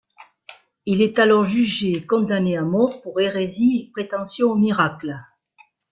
Il 0.87 1.03
est 1.03 1.19
alors 1.19 1.43
jugé 1.43 1.91
et 1.91 2.07
condamné 2.07 2.57
à 2.57 2.63
mort 2.63 3.03
pour 3.03 3.19
hérésie 3.21 3.85
et 3.85 3.91
prétention 3.91 4.49
aux 4.49 4.55
miracles. 4.57 5.15